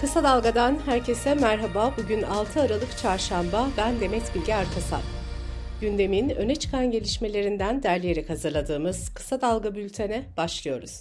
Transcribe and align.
Kısa 0.00 0.24
Dalga'dan 0.24 0.78
herkese 0.86 1.34
merhaba. 1.34 1.94
Bugün 1.96 2.22
6 2.22 2.60
Aralık 2.60 2.98
Çarşamba. 2.98 3.68
Ben 3.76 4.00
Demet 4.00 4.34
Bilge 4.34 4.52
Erkasap. 4.52 5.00
Gündemin 5.80 6.30
öne 6.30 6.56
çıkan 6.56 6.90
gelişmelerinden 6.90 7.82
derleyerek 7.82 8.30
hazırladığımız 8.30 9.14
Kısa 9.14 9.40
Dalga 9.40 9.74
bültene 9.74 10.24
başlıyoruz. 10.36 11.00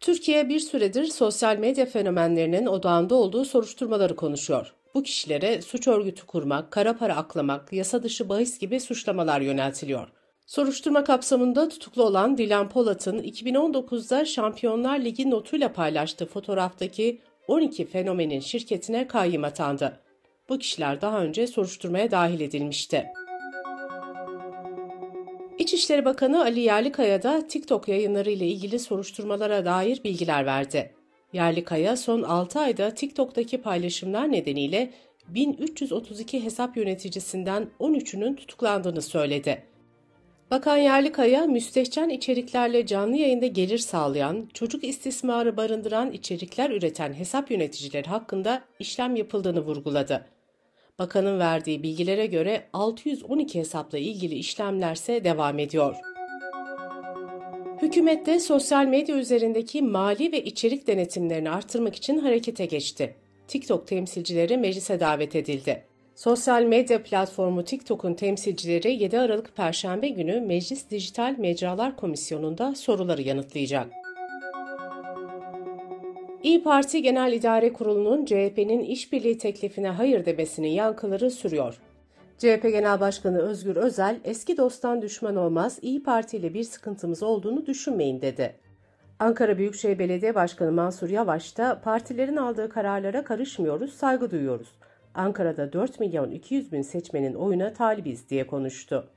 Türkiye 0.00 0.48
bir 0.48 0.60
süredir 0.60 1.04
sosyal 1.04 1.56
medya 1.56 1.86
fenomenlerinin 1.86 2.66
odağında 2.66 3.14
olduğu 3.14 3.44
soruşturmaları 3.44 4.16
konuşuyor. 4.16 4.74
Bu 4.94 5.02
kişilere 5.02 5.62
suç 5.62 5.88
örgütü 5.88 6.26
kurmak, 6.26 6.70
kara 6.70 6.96
para 6.96 7.16
aklamak, 7.16 7.72
yasa 7.72 8.02
dışı 8.02 8.28
bahis 8.28 8.58
gibi 8.58 8.80
suçlamalar 8.80 9.40
yöneltiliyor. 9.40 10.08
Soruşturma 10.46 11.04
kapsamında 11.04 11.68
tutuklu 11.68 12.02
olan 12.02 12.38
Dilan 12.38 12.68
Polat'ın 12.68 13.18
2019'da 13.18 14.24
Şampiyonlar 14.24 14.98
Ligi 14.98 15.30
notuyla 15.30 15.72
paylaştığı 15.72 16.26
fotoğraftaki 16.26 17.20
12 17.48 17.86
fenomenin 17.86 18.40
şirketine 18.40 19.06
kayyım 19.06 19.44
atandı. 19.44 20.00
Bu 20.48 20.58
kişiler 20.58 21.00
daha 21.00 21.22
önce 21.22 21.46
soruşturmaya 21.46 22.10
dahil 22.10 22.40
edilmişti. 22.40 23.06
İçişleri 25.58 26.04
Bakanı 26.04 26.42
Ali 26.42 26.60
Yerlikaya 26.60 27.22
da 27.22 27.46
TikTok 27.46 27.88
yayınları 27.88 28.30
ile 28.30 28.46
ilgili 28.46 28.78
soruşturmalara 28.78 29.64
dair 29.64 30.04
bilgiler 30.04 30.46
verdi. 30.46 30.92
Yerlikaya 31.32 31.96
son 31.96 32.22
6 32.22 32.60
ayda 32.60 32.94
TikTok'taki 32.94 33.62
paylaşımlar 33.62 34.32
nedeniyle 34.32 34.90
1332 35.28 36.44
hesap 36.44 36.76
yöneticisinden 36.76 37.68
13'ünün 37.80 38.34
tutuklandığını 38.34 39.02
söyledi. 39.02 39.62
Bakan 40.50 40.76
Yerlikaya, 40.76 41.46
müstehcen 41.46 42.08
içeriklerle 42.08 42.86
canlı 42.86 43.16
yayında 43.16 43.46
gelir 43.46 43.78
sağlayan, 43.78 44.48
çocuk 44.54 44.84
istismarı 44.84 45.56
barındıran 45.56 46.12
içerikler 46.12 46.70
üreten 46.70 47.12
hesap 47.12 47.50
yöneticileri 47.50 48.08
hakkında 48.08 48.62
işlem 48.78 49.16
yapıldığını 49.16 49.60
vurguladı. 49.60 50.26
Bakanın 50.98 51.38
verdiği 51.38 51.82
bilgilere 51.82 52.26
göre 52.26 52.64
612 52.72 53.58
hesapla 53.58 53.98
ilgili 53.98 54.34
işlemlerse 54.34 55.24
devam 55.24 55.58
ediyor. 55.58 55.96
Hükümet 57.82 58.26
de 58.26 58.40
sosyal 58.40 58.86
medya 58.86 59.16
üzerindeki 59.16 59.82
mali 59.82 60.32
ve 60.32 60.44
içerik 60.44 60.86
denetimlerini 60.86 61.50
artırmak 61.50 61.94
için 61.94 62.18
harekete 62.18 62.66
geçti. 62.66 63.14
TikTok 63.48 63.86
temsilcileri 63.86 64.56
meclise 64.56 65.00
davet 65.00 65.36
edildi. 65.36 65.84
Sosyal 66.18 66.62
medya 66.62 67.02
platformu 67.02 67.64
TikTok'un 67.64 68.14
temsilcileri 68.14 68.92
7 68.92 69.18
Aralık 69.18 69.56
Perşembe 69.56 70.08
günü 70.08 70.40
Meclis 70.40 70.90
Dijital 70.90 71.34
Mecralar 71.38 71.96
Komisyonu'nda 71.96 72.74
soruları 72.74 73.22
yanıtlayacak. 73.22 73.86
İyi 76.42 76.62
Parti 76.62 77.02
Genel 77.02 77.32
İdare 77.32 77.72
Kurulu'nun 77.72 78.24
CHP'nin 78.24 78.80
işbirliği 78.80 79.38
teklifine 79.38 79.88
hayır 79.88 80.24
demesinin 80.24 80.68
yankıları 80.68 81.30
sürüyor. 81.30 81.80
CHP 82.38 82.62
Genel 82.62 83.00
Başkanı 83.00 83.38
Özgür 83.38 83.76
Özel, 83.76 84.20
eski 84.24 84.56
dosttan 84.56 85.02
düşman 85.02 85.36
olmaz, 85.36 85.78
İyi 85.82 86.02
Parti 86.02 86.36
ile 86.36 86.54
bir 86.54 86.64
sıkıntımız 86.64 87.22
olduğunu 87.22 87.66
düşünmeyin 87.66 88.22
dedi. 88.22 88.54
Ankara 89.18 89.58
Büyükşehir 89.58 89.98
Belediye 89.98 90.34
Başkanı 90.34 90.72
Mansur 90.72 91.08
Yavaş 91.08 91.58
da 91.58 91.80
partilerin 91.80 92.36
aldığı 92.36 92.68
kararlara 92.68 93.24
karışmıyoruz, 93.24 93.92
saygı 93.94 94.30
duyuyoruz. 94.30 94.68
Ankara'da 95.18 95.72
4 95.72 96.00
milyon 96.00 96.30
200 96.30 96.72
bin 96.72 96.82
seçmenin 96.82 97.34
oyuna 97.34 97.72
talibiz 97.72 98.30
diye 98.30 98.46
konuştu. 98.46 99.10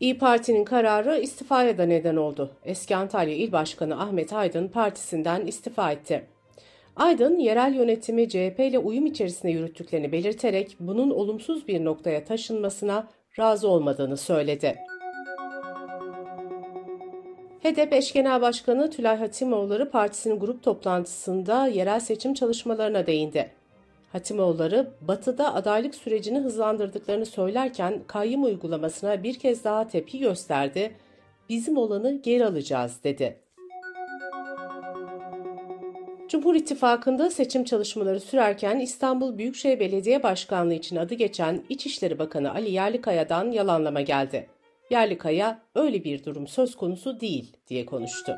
İyi 0.00 0.18
Parti'nin 0.18 0.64
kararı 0.64 1.18
istifaya 1.18 1.78
da 1.78 1.86
neden 1.86 2.16
oldu. 2.16 2.56
Eski 2.64 2.96
Antalya 2.96 3.34
İl 3.34 3.52
Başkanı 3.52 4.00
Ahmet 4.00 4.32
Aydın 4.32 4.68
partisinden 4.68 5.46
istifa 5.46 5.92
etti. 5.92 6.24
Aydın, 6.96 7.38
yerel 7.38 7.74
yönetimi 7.74 8.28
CHP 8.28 8.60
ile 8.60 8.78
uyum 8.78 9.06
içerisinde 9.06 9.52
yürüttüklerini 9.52 10.12
belirterek 10.12 10.76
bunun 10.80 11.10
olumsuz 11.10 11.68
bir 11.68 11.84
noktaya 11.84 12.24
taşınmasına 12.24 13.08
razı 13.38 13.68
olmadığını 13.68 14.16
söyledi. 14.16 14.76
HDP 17.62 17.92
eş 17.92 18.12
genel 18.12 18.40
başkanı 18.40 18.90
Tülay 18.90 19.16
Hatimoğulları 19.16 19.90
partisinin 19.90 20.38
grup 20.38 20.62
toplantısında 20.62 21.66
yerel 21.66 22.00
seçim 22.00 22.34
çalışmalarına 22.34 23.06
değindi. 23.06 23.50
Hatimoğulları, 24.14 24.90
Batı'da 25.00 25.54
adaylık 25.54 25.94
sürecini 25.94 26.38
hızlandırdıklarını 26.38 27.26
söylerken 27.26 28.00
kayyım 28.06 28.44
uygulamasına 28.44 29.22
bir 29.22 29.38
kez 29.38 29.64
daha 29.64 29.88
tepki 29.88 30.18
gösterdi. 30.18 30.96
Bizim 31.48 31.76
olanı 31.76 32.22
geri 32.22 32.46
alacağız 32.46 33.04
dedi. 33.04 33.36
Cumhur 36.28 36.54
İttifakı'nda 36.54 37.30
seçim 37.30 37.64
çalışmaları 37.64 38.20
sürerken 38.20 38.78
İstanbul 38.78 39.38
Büyükşehir 39.38 39.80
Belediye 39.80 40.22
Başkanlığı 40.22 40.74
için 40.74 40.96
adı 40.96 41.14
geçen 41.14 41.62
İçişleri 41.68 42.18
Bakanı 42.18 42.54
Ali 42.54 42.70
Yerlikaya'dan 42.70 43.50
yalanlama 43.50 44.00
geldi. 44.00 44.46
Yerlikaya 44.90 45.62
öyle 45.74 46.04
bir 46.04 46.24
durum 46.24 46.46
söz 46.46 46.74
konusu 46.74 47.20
değil 47.20 47.56
diye 47.68 47.86
konuştu. 47.86 48.36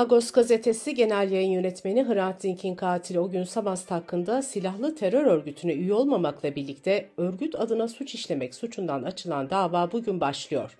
Agos 0.00 0.30
gazetesi 0.30 0.94
genel 0.94 1.30
yayın 1.30 1.50
yönetmeni 1.50 2.08
Hrant 2.08 2.42
Dink'in 2.42 2.74
katili 2.74 3.20
o 3.20 3.30
gün 3.30 3.44
Samast 3.44 3.90
hakkında 3.90 4.42
silahlı 4.42 4.94
terör 4.94 5.26
örgütüne 5.26 5.72
üye 5.72 5.94
olmamakla 5.94 6.54
birlikte 6.54 7.08
örgüt 7.16 7.54
adına 7.54 7.88
suç 7.88 8.14
işlemek 8.14 8.54
suçundan 8.54 9.02
açılan 9.02 9.50
dava 9.50 9.92
bugün 9.92 10.20
başlıyor. 10.20 10.78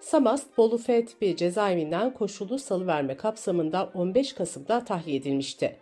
Samast, 0.00 0.58
Bolu 0.58 0.78
Fethiye 0.78 1.36
cezaevinden 1.36 2.14
koşullu 2.14 2.58
salıverme 2.58 3.16
kapsamında 3.16 3.90
15 3.94 4.32
Kasım'da 4.32 4.84
tahliye 4.84 5.16
edilmişti. 5.16 5.76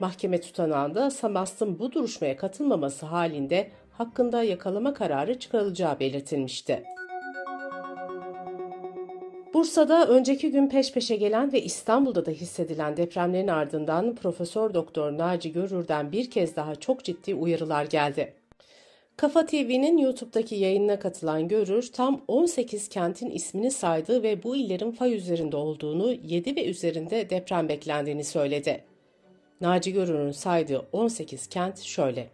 Mahkeme 0.00 0.40
tutanağında 0.40 1.10
Samast'ın 1.10 1.78
bu 1.78 1.92
duruşmaya 1.92 2.36
katılmaması 2.36 3.06
halinde 3.06 3.70
hakkında 3.90 4.42
yakalama 4.42 4.94
kararı 4.94 5.38
çıkarılacağı 5.38 6.00
belirtilmişti. 6.00 6.97
Bursa'da 9.58 10.06
önceki 10.08 10.50
gün 10.50 10.68
peş 10.68 10.92
peşe 10.92 11.16
gelen 11.16 11.52
ve 11.52 11.62
İstanbul'da 11.62 12.26
da 12.26 12.30
hissedilen 12.30 12.96
depremlerin 12.96 13.48
ardından 13.48 14.14
Profesör 14.14 14.74
Doktor 14.74 15.18
Naci 15.18 15.52
Görür'den 15.52 16.12
bir 16.12 16.30
kez 16.30 16.56
daha 16.56 16.74
çok 16.74 17.04
ciddi 17.04 17.34
uyarılar 17.34 17.84
geldi. 17.84 18.34
Kafa 19.16 19.46
TV'nin 19.46 19.98
YouTube'daki 19.98 20.54
yayınına 20.54 20.98
katılan 20.98 21.48
Görür, 21.48 21.90
tam 21.92 22.20
18 22.28 22.88
kentin 22.88 23.30
ismini 23.30 23.70
saydı 23.70 24.22
ve 24.22 24.42
bu 24.42 24.56
illerin 24.56 24.90
fay 24.90 25.14
üzerinde 25.14 25.56
olduğunu, 25.56 26.12
7 26.12 26.56
ve 26.56 26.64
üzerinde 26.64 27.30
deprem 27.30 27.68
beklendiğini 27.68 28.24
söyledi. 28.24 28.84
Naci 29.60 29.92
Görür'ün 29.92 30.32
saydığı 30.32 30.86
18 30.92 31.46
kent 31.46 31.78
şöyle. 31.78 32.30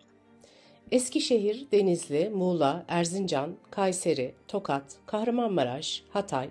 Eskişehir, 0.93 1.67
Denizli, 1.73 2.31
Muğla, 2.31 2.85
Erzincan, 2.89 3.55
Kayseri, 3.71 4.35
Tokat, 4.49 4.85
Kahramanmaraş, 5.07 6.03
Hatay, 6.11 6.49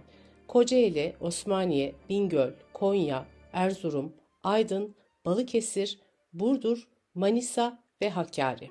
Kocaeli, 0.48 1.16
Osmaniye, 1.22 1.96
Bingöl, 2.10 2.52
Konya, 2.74 3.26
Erzurum, 3.54 4.14
Aydın, 4.44 4.96
Balıkesir, 5.26 6.00
Burdur, 6.34 6.88
Manisa 7.16 7.80
ve 8.02 8.10
Hakkari. 8.10 8.70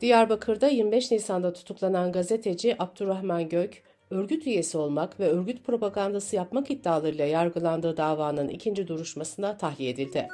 Diyarbakır'da 0.00 0.68
25 0.68 1.10
Nisan'da 1.10 1.52
tutuklanan 1.52 2.12
gazeteci 2.12 2.82
Abdurrahman 2.82 3.48
Gök, 3.48 3.82
örgüt 4.10 4.46
üyesi 4.46 4.78
olmak 4.78 5.20
ve 5.20 5.28
örgüt 5.28 5.64
propagandası 5.64 6.36
yapmak 6.36 6.70
iddialarıyla 6.70 7.24
yargılandığı 7.24 7.96
davanın 7.96 8.48
ikinci 8.48 8.88
duruşmasına 8.88 9.56
tahliye 9.56 9.90
edildi. 9.90 10.28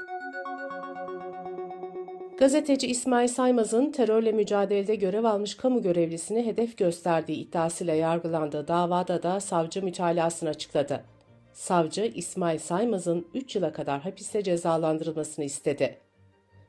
Gazeteci 2.39 2.87
İsmail 2.87 3.29
Saymaz'ın 3.29 3.91
terörle 3.91 4.33
mücadelede 4.33 4.95
görev 4.95 5.25
almış 5.25 5.55
kamu 5.55 5.83
görevlisini 5.83 6.47
hedef 6.47 6.79
gösterdiği 6.79 7.37
iddiasıyla 7.37 7.95
yargılandığı 7.95 8.69
davada 8.69 9.23
da 9.23 9.41
savcı 9.41 9.85
mütalasını 9.85 10.49
açıkladı. 10.49 11.05
Savcı 11.53 12.13
İsmail 12.15 12.59
Saymaz'ın 12.59 13.27
3 13.35 13.57
yıla 13.57 13.73
kadar 13.73 14.01
hapiste 14.01 14.43
cezalandırılmasını 14.43 15.45
istedi. 15.45 15.99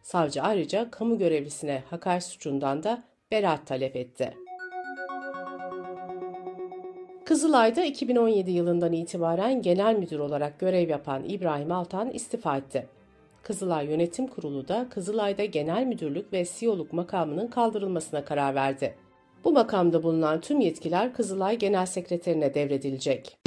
Savcı 0.02 0.42
ayrıca 0.42 0.92
kamu 0.92 1.18
görevlisine 1.18 1.84
hakaret 1.90 2.24
suçundan 2.24 2.84
da 2.84 3.04
beraat 3.31 3.68
talep 3.68 3.96
etti. 3.96 4.34
Kızılay'da 7.25 7.84
2017 7.84 8.52
yılından 8.52 8.94
itibaren 8.94 9.62
genel 9.62 9.96
müdür 9.96 10.19
olarak 10.19 10.60
görev 10.60 10.90
yapan 10.90 11.24
İbrahim 11.30 11.72
Altan 11.72 12.10
istifa 12.10 12.58
etti. 12.58 12.97
Kızılay 13.48 13.86
Yönetim 13.86 14.28
Kurulu 14.28 14.68
da 14.68 14.88
Kızılay'da 14.90 15.46
genel 15.46 15.86
müdürlük 15.86 16.34
ve 16.34 16.46
CEO'luk 16.46 16.94
makamının 16.94 17.48
kaldırılmasına 17.48 18.26
karar 18.26 18.56
verdi. 18.56 18.96
Bu 19.44 19.52
makamda 19.52 20.04
bulunan 20.04 20.42
tüm 20.42 20.60
yetkiler 20.60 21.14
Kızılay 21.14 21.58
Genel 21.58 21.86
Sekreterine 21.86 22.54
devredilecek. 22.54 23.38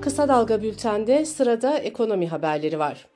Kısa 0.00 0.28
Dalga 0.28 0.62
Bülten'de 0.62 1.24
sırada 1.24 1.78
ekonomi 1.78 2.28
haberleri 2.28 2.78
var. 2.78 3.06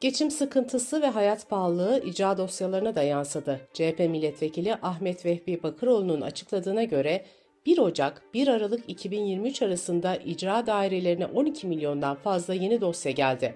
Geçim 0.00 0.30
sıkıntısı 0.30 1.02
ve 1.02 1.06
hayat 1.06 1.50
pahalılığı 1.50 2.02
icra 2.04 2.38
dosyalarına 2.38 2.94
da 2.94 3.02
yansıdı. 3.02 3.60
CHP 3.72 3.98
milletvekili 3.98 4.74
Ahmet 4.74 5.26
Vehbi 5.26 5.62
Bakıroğlu'nun 5.62 6.20
açıkladığına 6.20 6.84
göre 6.84 7.24
1 7.66 7.78
Ocak 7.78 8.22
1 8.34 8.48
Aralık 8.48 8.84
2023 8.88 9.62
arasında 9.62 10.16
icra 10.16 10.66
dairelerine 10.66 11.26
12 11.26 11.66
milyondan 11.66 12.16
fazla 12.16 12.54
yeni 12.54 12.80
dosya 12.80 13.12
geldi. 13.12 13.54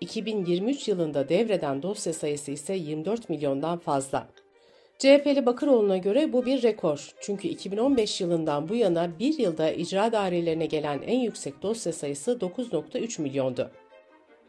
2023 0.00 0.88
yılında 0.88 1.28
devreden 1.28 1.82
dosya 1.82 2.12
sayısı 2.12 2.50
ise 2.50 2.74
24 2.74 3.28
milyondan 3.28 3.78
fazla. 3.78 4.28
CHP'li 4.98 5.46
Bakıroğlu'na 5.46 5.96
göre 5.96 6.32
bu 6.32 6.46
bir 6.46 6.62
rekor. 6.62 7.14
Çünkü 7.20 7.48
2015 7.48 8.20
yılından 8.20 8.68
bu 8.68 8.74
yana 8.74 9.18
bir 9.18 9.38
yılda 9.38 9.70
icra 9.70 10.12
dairelerine 10.12 10.66
gelen 10.66 11.02
en 11.06 11.18
yüksek 11.18 11.62
dosya 11.62 11.92
sayısı 11.92 12.30
9.3 12.30 13.22
milyondu. 13.22 13.70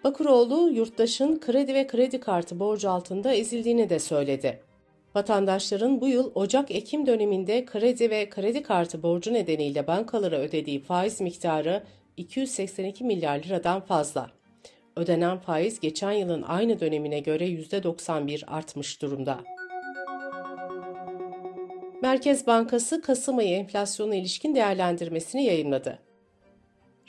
Bakıroğlu, 0.04 0.70
yurttaşın 0.70 1.40
kredi 1.40 1.74
ve 1.74 1.88
kredi 1.88 2.20
kartı 2.20 2.60
borcu 2.60 2.90
altında 2.90 3.34
ezildiğini 3.34 3.90
de 3.90 4.00
söyledi. 4.00 4.69
Vatandaşların 5.16 6.02
bu 6.02 6.08
yıl 6.08 6.32
Ocak-Ekim 6.36 7.06
döneminde 7.06 7.66
kredi 7.66 8.10
ve 8.10 8.30
kredi 8.30 8.64
kartı 8.64 9.04
borcu 9.04 9.34
nedeniyle 9.34 9.88
bankalara 9.88 10.36
ödediği 10.38 10.84
faiz 10.84 11.22
miktarı 11.22 11.84
282 12.18 13.04
milyar 13.04 13.44
liradan 13.44 13.82
fazla. 13.82 14.32
Ödenen 14.96 15.38
faiz 15.38 15.80
geçen 15.80 16.12
yılın 16.12 16.42
aynı 16.42 16.80
dönemine 16.80 17.20
göre 17.20 17.48
%91 17.48 18.46
artmış 18.46 19.02
durumda. 19.02 19.40
Merkez 22.02 22.48
Bankası 22.48 23.02
Kasım 23.02 23.38
ayı 23.38 23.50
enflasyona 23.50 24.16
ilişkin 24.16 24.56
değerlendirmesini 24.56 25.44
yayınladı. 25.46 26.09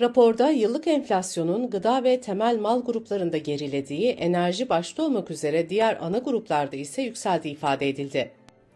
Raporda 0.00 0.50
yıllık 0.50 0.86
enflasyonun 0.86 1.70
gıda 1.70 2.04
ve 2.04 2.20
temel 2.20 2.58
mal 2.58 2.82
gruplarında 2.82 3.36
gerilediği, 3.36 4.10
enerji 4.10 4.68
başta 4.68 5.02
olmak 5.02 5.30
üzere 5.30 5.68
diğer 5.68 5.98
ana 6.00 6.18
gruplarda 6.18 6.76
ise 6.76 7.02
yükseldiği 7.02 7.54
ifade 7.54 7.88
edildi. 7.88 8.30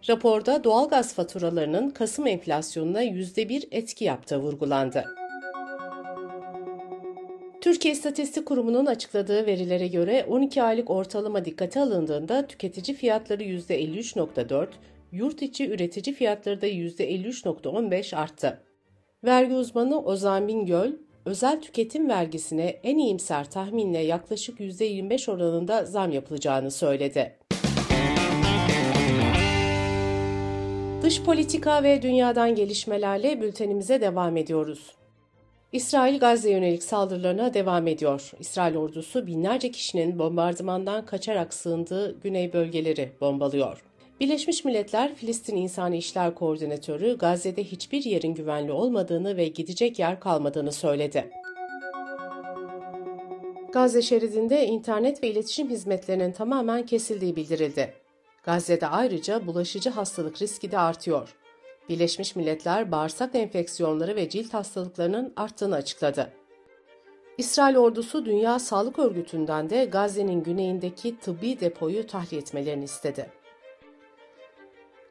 Raporda 0.09 0.65
doğalgaz 0.65 1.15
faturalarının 1.15 1.91
Kasım 1.91 2.27
enflasyonuna 2.27 3.05
%1 3.05 3.69
etki 3.71 4.05
yaptığı 4.05 4.39
vurgulandı. 4.39 5.05
Türkiye 7.61 7.95
İstatistik 7.95 8.47
Kurumu'nun 8.47 8.87
açıkladığı 8.87 9.47
verilere 9.47 9.89
göre 9.89 10.27
12 10.29 10.63
aylık 10.63 10.91
ortalama 10.91 11.45
dikkate 11.45 11.81
alındığında 11.81 12.47
tüketici 12.47 12.97
fiyatları 12.97 13.43
%53.4, 13.43 14.69
yurt 15.13 15.43
içi 15.43 15.71
üretici 15.71 16.17
fiyatları 16.17 16.61
da 16.61 16.69
%53.15 16.69 18.17
arttı. 18.17 18.61
Vergi 19.25 19.55
uzmanı 19.55 20.03
Ozan 20.05 20.49
Bingöl, 20.49 20.93
özel 21.25 21.61
tüketim 21.61 22.09
vergisine 22.09 22.65
en 22.65 22.99
iyimser 22.99 23.51
tahminle 23.51 23.99
yaklaşık 23.99 24.61
%25 24.61 25.31
oranında 25.31 25.85
zam 25.85 26.13
yapılacağını 26.13 26.71
söyledi. 26.71 27.37
Dış 31.03 31.23
politika 31.23 31.83
ve 31.83 32.03
dünyadan 32.03 32.55
gelişmelerle 32.55 33.41
bültenimize 33.41 34.01
devam 34.01 34.37
ediyoruz. 34.37 34.95
İsrail 35.73 36.19
Gazze 36.19 36.51
yönelik 36.51 36.83
saldırılarına 36.83 37.55
devam 37.55 37.87
ediyor. 37.87 38.31
İsrail 38.41 38.77
ordusu 38.77 39.27
binlerce 39.27 39.71
kişinin 39.71 40.19
bombardımandan 40.19 41.07
kaçarak 41.07 41.55
sığındığı 41.55 42.21
güney 42.21 42.53
bölgeleri 42.53 43.13
bombalıyor. 43.21 43.85
Birleşmiş 44.21 44.65
Milletler 44.65 45.15
Filistin 45.15 45.57
İnsani 45.57 45.99
İşler 45.99 46.35
Koordinatörü 46.35 47.19
Gazze'de 47.19 47.65
hiçbir 47.65 48.05
yerin 48.05 48.35
güvenli 48.35 48.73
olmadığını 48.73 49.37
ve 49.37 49.49
gidecek 49.49 49.99
yer 49.99 50.21
kalmadığını 50.21 50.73
söyledi. 50.73 51.31
Gazze 53.73 54.03
şeridinde 54.03 54.67
internet 54.67 55.23
ve 55.23 55.29
iletişim 55.29 55.71
hizmetlerinin 55.71 56.33
tamamen 56.33 56.87
kesildiği 56.87 57.37
bildirildi. 57.37 57.95
Gazze'de 58.43 58.87
ayrıca 58.87 59.47
bulaşıcı 59.47 59.91
hastalık 59.91 60.43
riski 60.43 60.71
de 60.71 60.79
artıyor. 60.79 61.35
Birleşmiş 61.89 62.37
Milletler 62.37 62.93
bağırsak 62.93 63.35
enfeksiyonları 63.35 64.17
ve 64.17 64.29
cilt 64.29 64.55
hastalıklarının 64.55 65.33
arttığını 65.37 65.75
açıkladı. 65.75 66.33
İsrail 67.39 67.77
ordusu 67.77 68.27
Dünya 68.27 68.59
Sağlık 68.59 68.99
Örgütü'nden 68.99 69.71
de 69.71 69.85
Gazze'nin 69.85 70.43
güneyindeki 70.43 71.19
tıbbi 71.19 71.61
depoyu 71.61 72.07
tahliye 72.07 72.41
etmelerini 72.41 72.85
istedi. 72.85 73.44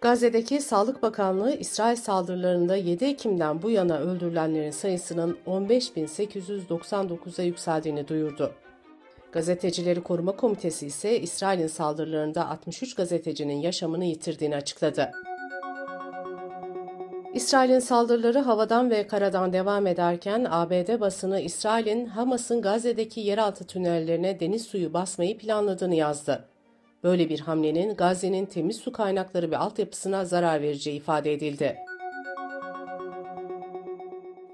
Gazze'deki 0.04 0.62
Sağlık 0.62 1.04
Bakanlığı 1.04 1.56
İsrail 1.56 1.96
saldırılarında 1.96 2.76
7 2.76 3.06
Ekim'den 3.06 3.62
bu 3.62 3.70
yana 3.70 4.00
öldürülenlerin 4.00 4.72
sayısının 4.72 5.38
15.899'a 5.48 7.44
yükseldiğini 7.44 8.08
duyurdu. 8.08 8.52
Gazetecileri 9.32 10.04
Koruma 10.04 10.36
Komitesi 10.36 10.86
ise 10.86 11.20
İsrail'in 11.20 11.68
saldırılarında 11.68 12.50
63 12.50 12.96
gazetecinin 12.96 13.56
yaşamını 13.56 14.06
yitirdiğini 14.06 14.56
açıkladı. 14.56 15.12
İsrail'in 17.34 17.80
saldırıları 17.80 18.40
havadan 18.40 18.90
ve 18.90 19.08
karadan 19.08 19.54
devam 19.54 19.88
ederken 19.88 20.48
ABD 20.50 21.00
basını 21.00 21.40
İsrail'in 21.40 22.06
Hamas'ın 22.06 22.62
Gazze'deki 22.62 23.20
yeraltı 23.20 23.64
tünellerine 23.64 24.40
deniz 24.40 24.66
suyu 24.66 24.94
basmayı 24.94 25.38
planladığını 25.38 25.96
yazdı. 25.96 26.53
Böyle 27.04 27.30
bir 27.30 27.40
hamlenin 27.40 27.96
Gazze'nin 27.96 28.46
temiz 28.46 28.78
su 28.78 28.92
kaynakları 28.92 29.52
ve 29.52 29.58
altyapısına 29.58 30.26
zarar 30.26 30.62
vereceği 30.62 30.98
ifade 30.98 31.34
edildi. 31.34 31.78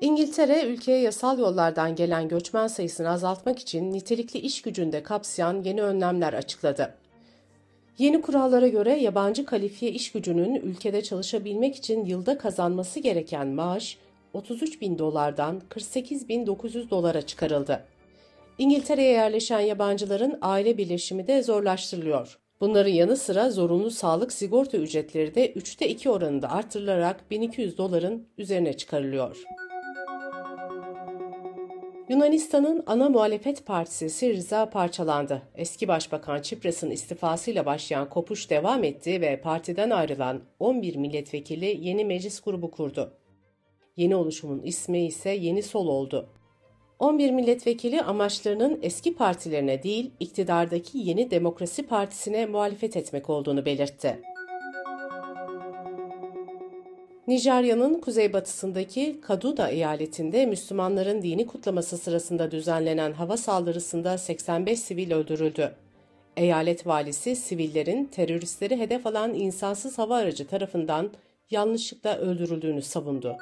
İngiltere, 0.01 0.63
ülkeye 0.63 1.01
yasal 1.01 1.40
yollardan 1.40 1.96
gelen 1.96 2.28
göçmen 2.28 2.68
sayısını 2.68 3.10
azaltmak 3.10 3.60
için 3.60 3.94
nitelikli 3.94 4.40
iş 4.40 4.62
gücünde 4.62 5.04
kapsayan 5.04 5.63
yeni 5.63 5.81
önlemler 5.81 6.34
açıkladı. 6.34 6.94
Yeni 7.98 8.22
kurallara 8.22 8.68
göre 8.68 8.95
yabancı 8.95 9.45
kalifiye 9.45 9.92
iş 9.92 10.12
gücünün 10.12 10.56
ülkede 10.56 11.04
çalışabilmek 11.04 11.75
için 11.75 12.06
yılda 12.06 12.38
kazanması 12.38 13.00
gereken 13.00 13.48
maaş 13.48 13.98
33 14.34 14.81
bin 14.81 15.00
dolardan 15.00 15.62
48 15.69 16.30
bin 16.30 16.48
900 16.48 16.92
dolara 16.92 17.22
çıkarıldı. 17.22 17.84
İngiltere'ye 18.59 19.11
yerleşen 19.11 19.59
yabancıların 19.59 20.38
aile 20.41 20.77
birleşimi 20.77 21.27
de 21.27 21.44
zorlaştırılıyor. 21.44 22.39
Bunların 22.61 22.91
yanı 22.91 23.17
sıra 23.17 23.50
zorunlu 23.50 23.91
sağlık 23.91 24.33
sigorta 24.33 24.77
ücretleri 24.77 25.35
de 25.35 25.53
3'te 25.53 25.89
2 25.89 26.09
oranında 26.09 26.51
artırılarak 26.51 27.31
1200 27.31 27.77
doların 27.77 28.27
üzerine 28.38 28.77
çıkarılıyor. 28.77 29.44
Yunanistan'ın 32.09 32.83
ana 32.88 33.09
muhalefet 33.09 33.65
partisi 33.65 34.09
Syriza 34.09 34.69
parçalandı. 34.69 35.41
Eski 35.56 35.88
Başbakan 35.88 36.41
Çipras'ın 36.41 36.91
istifasıyla 36.91 37.65
başlayan 37.65 38.09
kopuş 38.09 38.50
devam 38.50 38.83
etti 38.83 39.21
ve 39.21 39.41
partiden 39.41 39.89
ayrılan 39.89 40.41
11 40.59 40.95
milletvekili 40.95 41.77
yeni 41.81 42.06
meclis 42.06 42.41
grubu 42.41 42.71
kurdu. 42.71 43.13
Yeni 43.97 44.16
oluşumun 44.16 44.61
ismi 44.61 45.06
ise 45.06 45.30
Yeni 45.30 45.63
Sol 45.63 45.87
oldu. 45.87 46.30
11 46.99 47.31
milletvekili 47.31 48.01
amaçlarının 48.01 48.79
eski 48.81 49.15
partilerine 49.15 49.83
değil, 49.83 50.11
iktidardaki 50.19 50.97
yeni 50.97 51.31
Demokrasi 51.31 51.83
Partisi'ne 51.83 52.45
muhalefet 52.45 52.97
etmek 52.97 53.29
olduğunu 53.29 53.65
belirtti. 53.65 54.19
Nijerya'nın 57.27 58.01
kuzeybatısındaki 58.01 59.21
Kaduda 59.21 59.69
eyaletinde 59.69 60.45
Müslümanların 60.45 61.21
dini 61.21 61.47
kutlaması 61.47 61.97
sırasında 61.97 62.51
düzenlenen 62.51 63.11
hava 63.11 63.37
saldırısında 63.37 64.18
85 64.18 64.79
sivil 64.79 65.11
öldürüldü. 65.11 65.75
Eyalet 66.37 66.87
valisi 66.87 67.35
sivillerin 67.35 68.06
teröristleri 68.06 68.79
hedef 68.79 69.07
alan 69.07 69.33
insansız 69.33 69.97
hava 69.97 70.18
aracı 70.18 70.47
tarafından 70.47 71.09
yanlışlıkla 71.49 72.18
öldürüldüğünü 72.18 72.81
savundu. 72.81 73.37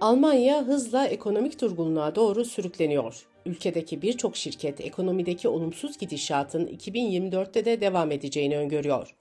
Almanya 0.00 0.66
hızla 0.66 1.06
ekonomik 1.06 1.60
durgunluğa 1.60 2.14
doğru 2.14 2.44
sürükleniyor. 2.44 3.26
Ülkedeki 3.46 4.02
birçok 4.02 4.36
şirket 4.36 4.80
ekonomideki 4.80 5.48
olumsuz 5.48 5.98
gidişatın 5.98 6.66
2024'te 6.66 7.64
de 7.64 7.80
devam 7.80 8.10
edeceğini 8.10 8.58
öngörüyor. 8.58 9.14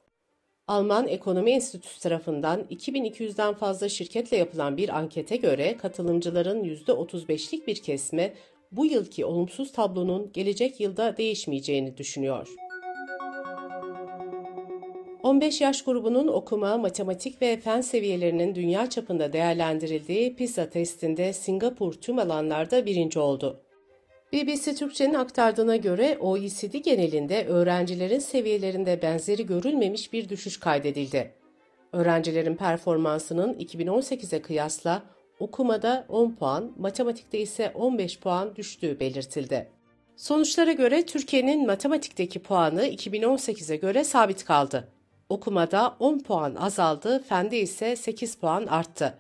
Alman 0.67 1.07
Ekonomi 1.07 1.51
Enstitüsü 1.51 1.99
tarafından 1.99 2.61
2200'den 2.71 3.53
fazla 3.53 3.89
şirketle 3.89 4.37
yapılan 4.37 4.77
bir 4.77 4.97
ankete 4.97 5.35
göre 5.35 5.77
katılımcıların 5.77 6.63
%35'lik 6.63 7.67
bir 7.67 7.75
kesme 7.75 8.33
bu 8.71 8.85
yılki 8.85 9.25
olumsuz 9.25 9.71
tablonun 9.71 10.31
gelecek 10.33 10.79
yılda 10.79 11.17
değişmeyeceğini 11.17 11.97
düşünüyor. 11.97 12.66
15 15.27 15.61
yaş 15.61 15.83
grubunun 15.83 16.27
okuma, 16.27 16.77
matematik 16.77 17.41
ve 17.41 17.57
fen 17.57 17.81
seviyelerinin 17.81 18.55
dünya 18.55 18.89
çapında 18.89 19.33
değerlendirildiği 19.33 20.35
PISA 20.35 20.69
testinde 20.69 21.33
Singapur 21.33 21.93
tüm 21.93 22.19
alanlarda 22.19 22.85
birinci 22.85 23.19
oldu. 23.19 23.61
BBC 24.33 24.75
Türkçe'nin 24.75 25.13
aktardığına 25.13 25.75
göre 25.75 26.17
OECD 26.19 26.73
genelinde 26.73 27.45
öğrencilerin 27.45 28.19
seviyelerinde 28.19 29.01
benzeri 29.01 29.45
görülmemiş 29.45 30.13
bir 30.13 30.29
düşüş 30.29 30.59
kaydedildi. 30.59 31.31
Öğrencilerin 31.93 32.55
performansının 32.55 33.53
2018'e 33.53 34.41
kıyasla 34.41 35.03
okumada 35.39 36.05
10 36.09 36.31
puan, 36.31 36.71
matematikte 36.77 37.39
ise 37.39 37.71
15 37.75 38.19
puan 38.19 38.55
düştüğü 38.55 38.99
belirtildi. 38.99 39.67
Sonuçlara 40.15 40.71
göre 40.71 41.05
Türkiye'nin 41.05 41.65
matematikteki 41.65 42.39
puanı 42.39 42.87
2018'e 42.87 43.75
göre 43.75 44.03
sabit 44.03 44.45
kaldı. 44.45 44.96
Okumada 45.29 45.95
10 45.99 46.19
puan 46.19 46.55
azaldı, 46.55 47.23
fende 47.23 47.59
ise 47.59 47.95
8 47.95 48.35
puan 48.35 48.65
arttı. 48.65 49.19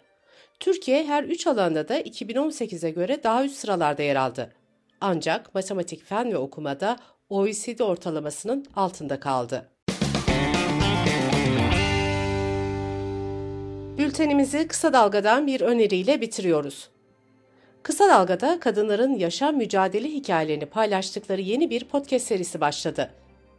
Türkiye 0.59 1.03
her 1.07 1.23
3 1.23 1.47
alanda 1.47 1.87
da 1.87 2.01
2018'e 2.01 2.89
göre 2.89 3.23
daha 3.23 3.45
üst 3.45 3.55
sıralarda 3.55 4.03
yer 4.03 4.15
aldı. 4.15 4.53
Ancak 5.01 5.55
matematik, 5.55 6.03
fen 6.03 6.31
ve 6.31 6.37
okumada 6.37 6.97
OECD 7.29 7.79
ortalamasının 7.79 8.65
altında 8.75 9.19
kaldı. 9.19 9.69
Bültenimizi 13.97 14.67
kısa 14.67 14.93
dalgadan 14.93 15.47
bir 15.47 15.61
öneriyle 15.61 16.21
bitiriyoruz. 16.21 16.89
Kısa 17.83 18.07
Dalga'da 18.09 18.59
kadınların 18.59 19.15
yaşam 19.15 19.55
mücadele 19.55 20.07
hikayelerini 20.07 20.65
paylaştıkları 20.65 21.41
yeni 21.41 21.69
bir 21.69 21.83
podcast 21.83 22.27
serisi 22.27 22.61
başladı. 22.61 23.11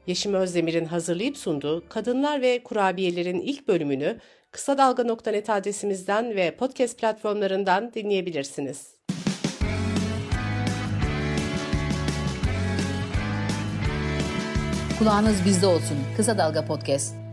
Yeşim 0.08 0.34
Özdemir'in 0.34 0.84
hazırlayıp 0.84 1.36
sunduğu 1.36 1.88
Kadınlar 1.88 2.42
ve 2.42 2.62
Kurabiyelerin 2.62 3.40
ilk 3.40 3.68
bölümünü 3.68 4.18
kısa 4.50 4.78
dalga.net 4.78 5.50
adresimizden 5.50 6.36
ve 6.36 6.56
podcast 6.56 6.98
platformlarından 6.98 7.94
dinleyebilirsiniz. 7.94 8.94
Kulağınız 14.98 15.44
bizde 15.44 15.66
olsun. 15.66 15.98
Kısa 16.16 16.38
Dalga 16.38 16.64
Podcast. 16.64 17.27